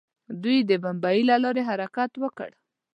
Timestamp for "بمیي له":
0.83-1.35